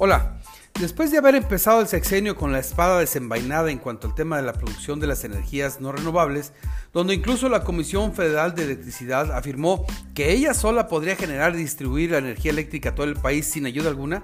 [0.00, 0.38] Hola,
[0.78, 4.44] después de haber empezado el sexenio con la espada desenvainada en cuanto al tema de
[4.44, 6.52] la producción de las energías no renovables,
[6.92, 9.84] donde incluso la Comisión Federal de Electricidad afirmó
[10.14, 13.66] que ella sola podría generar y distribuir la energía eléctrica a todo el país sin
[13.66, 14.22] ayuda alguna,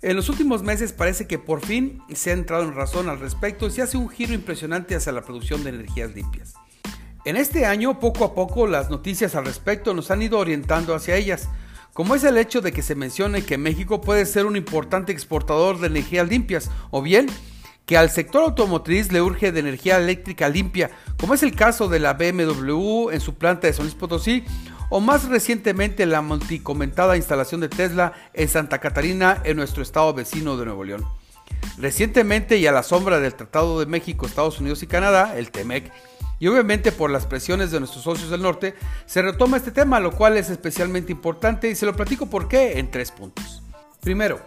[0.00, 3.66] en los últimos meses parece que por fin se ha entrado en razón al respecto
[3.66, 6.54] y se hace un giro impresionante hacia la producción de energías limpias.
[7.26, 11.16] En este año, poco a poco, las noticias al respecto nos han ido orientando hacia
[11.16, 11.50] ellas,
[12.00, 15.78] como es el hecho de que se mencione que México puede ser un importante exportador
[15.78, 17.26] de energías limpias, o bien
[17.84, 21.98] que al sector automotriz le urge de energía eléctrica limpia, como es el caso de
[21.98, 24.44] la BMW en su planta de San Potosí,
[24.88, 30.56] o más recientemente la multicomentada instalación de Tesla en Santa Catarina, en nuestro estado vecino
[30.56, 31.04] de Nuevo León.
[31.76, 35.92] Recientemente y a la sombra del Tratado de México, Estados Unidos y Canadá, el TEMEC,
[36.40, 38.74] y obviamente por las presiones de nuestros socios del norte,
[39.06, 42.78] se retoma este tema, lo cual es especialmente importante y se lo platico por qué
[42.78, 43.62] en tres puntos.
[44.00, 44.40] Primero,